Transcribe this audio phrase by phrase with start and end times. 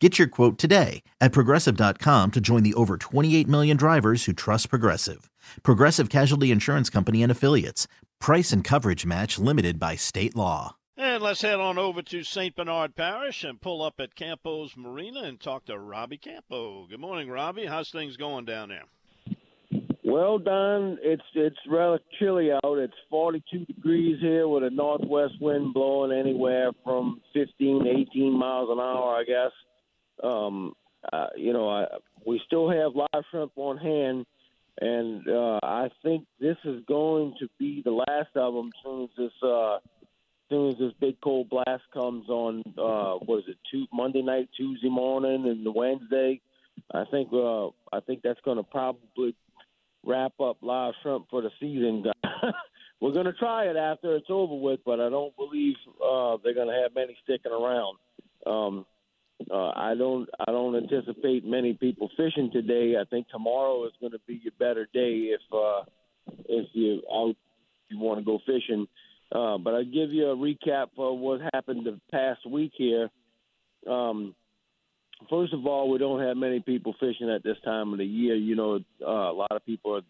[0.00, 4.70] Get your quote today at progressive.com to join the over 28 million drivers who trust
[4.70, 5.28] Progressive.
[5.64, 7.88] Progressive Casualty Insurance Company and Affiliates.
[8.20, 10.76] Price and coverage match limited by state law.
[10.96, 12.54] And let's head on over to St.
[12.54, 16.86] Bernard Parish and pull up at Campo's Marina and talk to Robbie Campo.
[16.86, 17.66] Good morning, Robbie.
[17.66, 18.84] How's things going down there?
[20.04, 22.78] Well, Don, it's it's rather chilly out.
[22.78, 28.70] It's 42 degrees here with a northwest wind blowing anywhere from 15 to 18 miles
[28.70, 29.52] an hour, I guess.
[30.22, 30.74] Um,
[31.12, 31.86] uh, you know, I,
[32.26, 34.26] we still have live shrimp on hand,
[34.80, 38.70] and uh, I think this is going to be the last of them.
[38.74, 39.80] As soon as this, uh, as
[40.50, 43.56] soon as this big cold blast comes on, uh, what is it?
[43.70, 46.40] Two, Monday night, Tuesday morning, and the Wednesday.
[46.92, 49.34] I think uh, I think that's going to probably
[50.04, 52.04] wrap up live shrimp for the season.
[53.00, 55.74] We're going to try it after it's over with, but I don't believe
[56.04, 57.96] uh, they're going to have many sticking around.
[58.44, 58.86] Um,
[59.50, 62.96] uh, I don't I don't anticipate many people fishing today.
[63.00, 65.82] I think tomorrow is going to be a better day if uh,
[66.48, 67.36] if you out
[67.88, 68.86] you want to go fishing.
[69.30, 73.10] Uh, but I'll give you a recap of what happened the past week here.
[73.88, 74.34] Um,
[75.30, 78.34] first of all, we don't have many people fishing at this time of the year.
[78.34, 80.00] You know, uh, a lot of people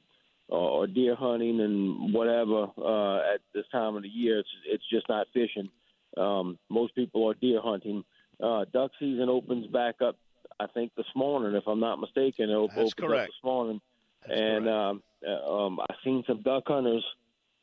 [0.51, 4.39] are, are deer hunting and whatever uh, at this time of the year.
[4.39, 5.69] It's it's just not fishing.
[6.17, 7.99] Um, most people are deer hunting.
[7.99, 8.03] Uh,
[8.41, 10.17] duck season opens back up,
[10.61, 12.51] I think this morning, if I'm not mistaken.
[12.51, 13.23] It opens correct.
[13.23, 13.81] up this morning,
[14.27, 17.05] That's and um, uh, um, I've seen some duck hunters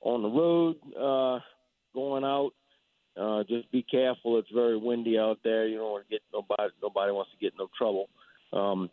[0.02, 1.40] on the road uh,
[1.94, 2.52] going out.
[3.18, 4.38] Uh, just be careful.
[4.40, 5.68] It's very windy out there.
[5.68, 6.74] You don't want to get nobody.
[6.82, 8.10] Nobody wants to get in no trouble.
[8.52, 8.90] Um,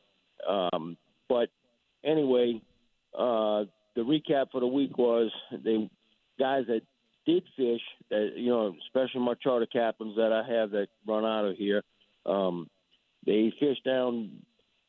[0.49, 0.97] um,
[1.29, 1.49] but
[2.05, 2.61] anyway,
[3.15, 5.89] uh, the recap for the week was the
[6.39, 6.83] guys that
[7.27, 7.81] did fish.
[8.11, 11.83] That you know, especially my charter captains that I have that run out of here.
[12.27, 12.69] Um,
[13.27, 14.31] they fished down.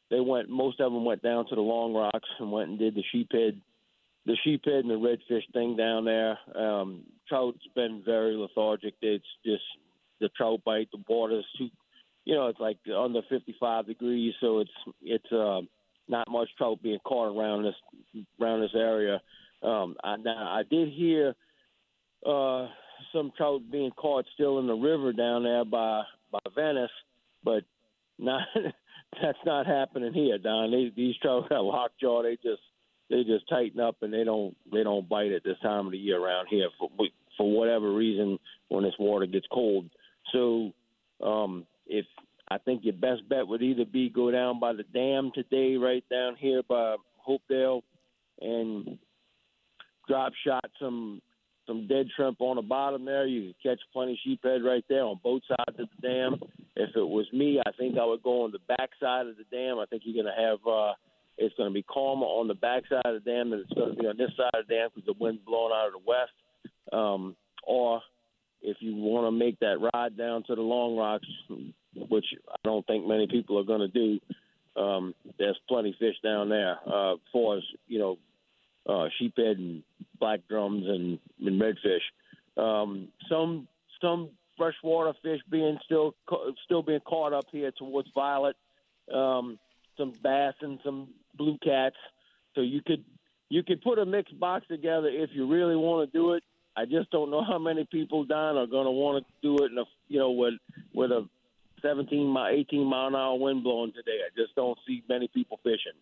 [0.09, 0.49] They went.
[0.49, 3.59] Most of them went down to the Long Rocks and went and did the sheephead
[4.25, 6.37] the sheephead and the redfish thing down there.
[6.55, 8.95] Um, trout's been very lethargic.
[9.01, 9.63] It's just
[10.21, 10.89] the trout bite.
[10.91, 11.69] The water's too,
[12.25, 14.71] you know, it's like under 55 degrees, so it's
[15.01, 15.61] it's uh,
[16.07, 19.21] not much trout being caught around this around this area.
[19.61, 21.35] Um, I, now I did hear
[22.25, 22.67] uh,
[23.11, 26.91] some trout being caught still in the river down there by by Venice,
[27.43, 27.63] but
[28.19, 28.41] not
[29.21, 30.71] that's not happening here, Don.
[30.71, 32.23] They, these trout are lockjaw.
[32.23, 32.61] They just
[33.09, 35.97] they just tighten up and they don't they don't bite at this time of the
[35.97, 36.89] year around here for
[37.37, 39.89] for whatever reason when this water gets cold.
[40.31, 40.71] So
[41.23, 42.05] um, if
[42.49, 46.03] I think your best bet would either be go down by the dam today, right
[46.09, 46.95] down here by
[47.27, 47.81] Hopedale,
[48.41, 48.97] and
[50.07, 51.21] drop shot some
[51.65, 53.25] some dead shrimp on the bottom there.
[53.25, 56.39] You can catch plenty of sheephead right there on both sides of the dam.
[56.75, 59.45] If it was me, I think I would go on the back side of the
[59.55, 59.79] dam.
[59.79, 60.93] I think you're going to have uh,
[61.37, 63.95] it's going to be calmer on the back side of the dam than it's going
[63.95, 66.05] to be on this side of the dam because the wind's blowing out of the
[66.05, 66.31] west.
[66.91, 67.35] Um,
[67.65, 68.01] or
[68.61, 71.27] if you want to make that ride down to the Long Rocks,
[72.09, 74.19] which I don't think many people are going to do,
[74.81, 76.77] um, there's plenty of fish down there.
[76.85, 78.17] Uh, for as you know,
[78.87, 79.83] uh, sheephead and
[80.19, 82.61] black drums and, and redfish.
[82.61, 83.67] Um, some
[84.01, 86.15] some freshwater fish being still
[86.65, 88.55] still being caught up here towards Violet.
[89.13, 89.59] Um,
[89.97, 91.95] some bass and some blue cats.
[92.55, 93.03] So you could
[93.49, 96.43] you could put a mixed box together if you really want to do it.
[96.75, 99.71] I just don't know how many people Don are going to want to do it
[99.71, 100.55] in a you know with
[100.93, 101.27] with a
[101.81, 104.19] 17 mile 18 mile an hour wind blowing today.
[104.25, 105.93] I just don't see many people fishing.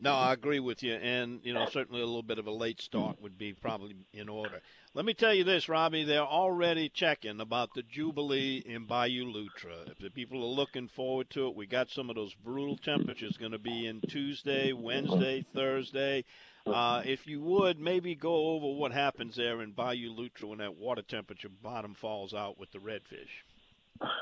[0.00, 2.80] No, I agree with you, and you know certainly a little bit of a late
[2.80, 4.60] start would be probably in order.
[4.94, 9.90] Let me tell you this, Robbie, they're already checking about the Jubilee in Bayou Loutre.
[9.90, 13.36] If the people are looking forward to it, we got some of those brutal temperatures
[13.36, 16.24] going to be in Tuesday, Wednesday, Thursday.
[16.66, 20.76] uh, if you would, maybe go over what happens there in Bayou Loutre when that
[20.76, 23.44] water temperature bottom falls out with the redfish.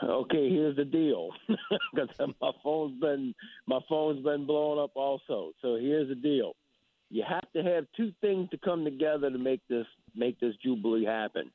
[0.03, 1.31] Okay, here's the deal,
[1.95, 2.09] because
[2.41, 3.35] my phone's been
[3.67, 5.53] my phone's been blowing up also.
[5.63, 6.55] So here's the deal:
[7.11, 11.05] you have to have two things to come together to make this make this jubilee
[11.05, 11.51] happen.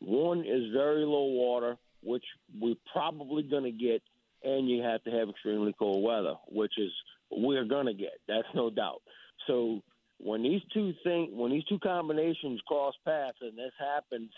[0.00, 2.24] One is very low water, which
[2.60, 4.02] we're probably going to get,
[4.42, 6.90] and you have to have extremely cold weather, which is
[7.30, 8.18] we're going to get.
[8.28, 9.02] That's no doubt.
[9.46, 9.82] So
[10.18, 14.30] when these two thing when these two combinations cross paths and this happens,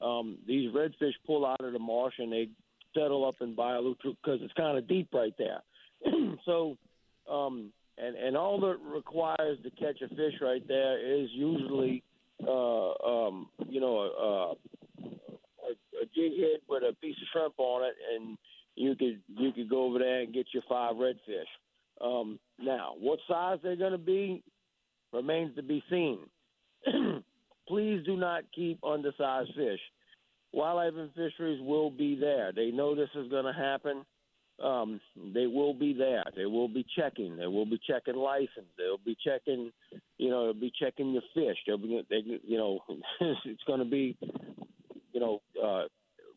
[0.00, 2.48] um, these redfish pull out of the marsh and they
[2.94, 5.62] settle up in Bayou because it's kind of deep right there.
[6.44, 6.76] so,
[7.30, 12.02] um, and and all that requires to catch a fish right there is usually,
[12.46, 17.84] uh, um, you know, uh, a, a jig head with a piece of shrimp on
[17.84, 18.36] it, and
[18.74, 21.44] you could you could go over there and get your five redfish.
[22.00, 24.42] Um, now, what size they're going to be
[25.12, 26.18] remains to be seen.
[27.68, 29.80] Please do not keep undersized fish
[30.52, 32.52] wildlife and fisheries will be there.
[32.52, 34.04] They know this is going to happen.
[34.62, 35.00] Um,
[35.34, 36.24] they will be there.
[36.36, 37.36] They will be checking.
[37.36, 38.68] They will be checking license.
[38.78, 39.72] They'll be checking,
[40.18, 41.56] you know, they'll be checking your fish.
[41.66, 42.80] They'll be, they, you know,
[43.20, 44.16] it's going to be,
[45.12, 45.84] you know, uh,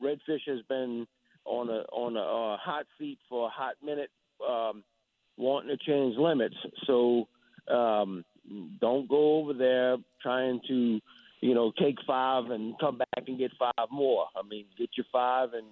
[0.03, 1.06] redfish has been
[1.45, 4.09] on a on a uh, hot seat for a hot minute,
[4.47, 4.83] um,
[5.38, 6.56] wanting to change limits.
[6.88, 7.27] So
[7.71, 8.25] um,
[8.81, 11.00] don't go over there trying to
[11.45, 14.25] you know, take five and come back and get five more.
[14.36, 15.68] I mean, get your five and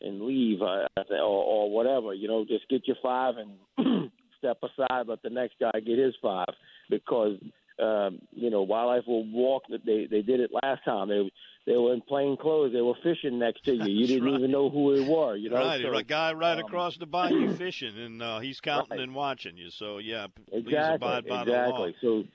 [0.00, 2.14] and leave, uh, or, or whatever.
[2.14, 6.14] You know, just get your five and step aside, let the next guy get his
[6.20, 6.48] five
[6.88, 7.36] because
[7.78, 9.64] um, you know wildlife will walk.
[9.68, 11.10] They they did it last time.
[11.10, 11.30] They
[11.66, 12.72] they were in plain clothes.
[12.72, 13.84] They were fishing next to you.
[13.84, 14.38] You didn't right.
[14.38, 15.36] even know who they were.
[15.36, 15.80] You know, right?
[15.82, 19.00] So, a guy right um, across the bayou fishing, and uh, he's counting right.
[19.00, 19.68] and watching you.
[19.68, 21.94] So yeah, please exactly, abide by exactly.
[22.00, 22.22] the law.
[22.24, 22.28] So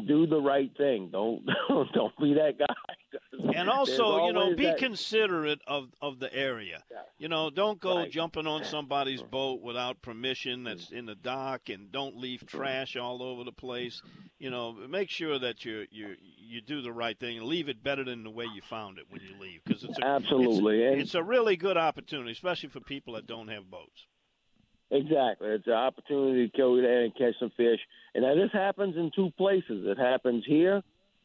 [0.00, 1.10] do the right thing.
[1.12, 1.44] Don't
[1.94, 2.66] don't be that guy.
[3.54, 4.78] And also, you know, be that...
[4.78, 6.82] considerate of of the area.
[6.90, 6.98] Yeah.
[7.18, 8.10] You know, don't go right.
[8.10, 9.30] jumping on somebody's mm-hmm.
[9.30, 10.64] boat without permission mm-hmm.
[10.64, 12.56] that's in the dock, and don't leave mm-hmm.
[12.56, 14.00] trash all over the place.
[14.38, 17.82] You know, make sure that you you you do the right thing and leave it
[17.82, 21.02] better than the way you found it when you leave, because it's a, absolutely it's,
[21.02, 24.06] it's a really good opportunity, especially for people that don't have boats.
[24.92, 25.48] Exactly.
[25.48, 27.80] It's an opportunity to go there and catch some fish.
[28.14, 29.86] And now this happens in two places.
[29.86, 30.82] It happens here,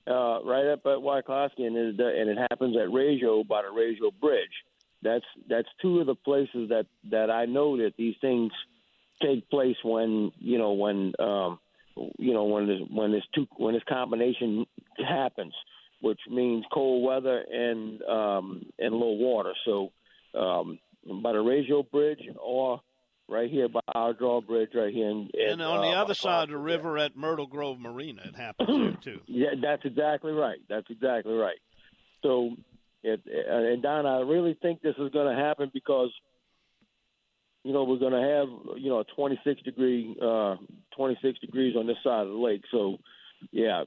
[0.08, 4.12] uh, right up at Yscloskey, and it, and it happens at Reggio by the Reggio
[4.22, 4.64] Bridge.
[5.04, 8.52] That's that's two of the places that that I know that these things
[9.22, 11.60] take place when you know when um,
[12.18, 14.66] you know when this when this two when this combination
[14.98, 15.54] happens,
[16.02, 19.54] which means cold weather and um, and low water.
[19.66, 19.92] So
[20.34, 20.80] um,
[21.22, 22.81] by the Reggio Bridge or
[23.27, 25.09] right here by our drawbridge right here.
[25.09, 28.35] In, and on the uh, other side of the river at Myrtle Grove Marina, it
[28.35, 29.21] happens here too.
[29.27, 30.59] Yeah, that's exactly right.
[30.69, 31.57] That's exactly right.
[32.24, 32.51] So,
[33.03, 36.09] it, and Don, I really think this is going to happen because,
[37.63, 40.56] you know, we're going to have you know 26 degree, uh,
[40.95, 42.63] 26 degrees on this side of the lake.
[42.71, 42.97] So,
[43.51, 43.83] yeah,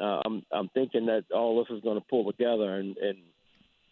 [0.00, 3.18] uh, I'm I'm thinking that all this is going to pull together and and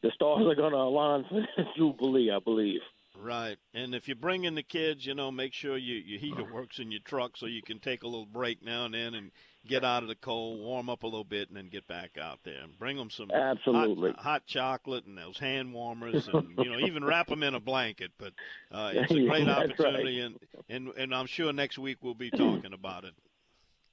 [0.03, 2.81] the stars are going to align for this Jubilee, I believe.
[3.23, 3.57] Right.
[3.73, 6.81] And if you bring in the kids, you know, make sure you, your heater works
[6.81, 9.31] in your truck so you can take a little break now and then and
[9.65, 12.41] get out of the cold, warm up a little bit, and then get back out
[12.45, 12.63] there.
[12.65, 16.85] And bring them some absolutely hot, hot chocolate and those hand warmers, and you know,
[16.85, 18.11] even wrap them in a blanket.
[18.19, 18.33] But
[18.73, 20.33] uh, it's a great opportunity, right.
[20.69, 23.15] and, and and I'm sure next week we'll be talking about it.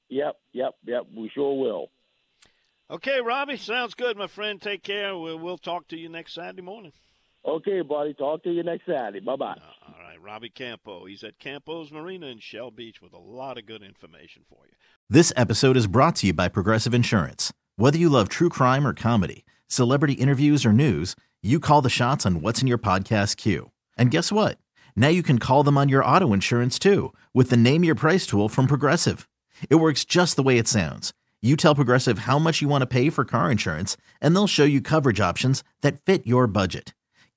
[0.10, 1.04] Yep, yep, yep.
[1.16, 1.92] We sure will.
[2.90, 4.60] Okay, Robbie, sounds good, my friend.
[4.60, 5.16] Take care.
[5.16, 6.92] We'll, we'll talk to you next Saturday morning.
[7.46, 8.14] Okay, buddy.
[8.14, 9.20] Talk to you next Saturday.
[9.22, 9.52] Bye bye.
[9.52, 11.06] Uh, all right, Robbie Campo.
[11.06, 14.74] He's at Campo's Marina in Shell Beach with a lot of good information for you.
[15.10, 17.54] This episode is brought to you by Progressive Insurance.
[17.78, 22.26] Whether you love true crime or comedy, celebrity interviews or news, you call the shots
[22.26, 23.72] on what's in your podcast queue.
[23.98, 24.58] And guess what?
[24.96, 28.28] Now you can call them on your auto insurance too with the Name Your Price
[28.28, 29.30] tool from Progressive.
[29.70, 31.14] It works just the way it sounds.
[31.42, 34.66] You tell Progressive how much you want to pay for car insurance, and they'll show
[34.66, 36.94] you coverage options that fit your budget.